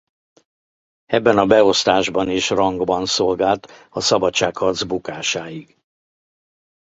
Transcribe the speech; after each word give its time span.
Ebben 1.05 1.37
a 1.37 1.45
beosztásban 1.45 2.29
és 2.29 2.49
rangban 2.49 3.05
szolgált 3.05 3.71
a 3.89 4.01
szabadságharc 4.01 4.83
bukásáig. 4.83 5.77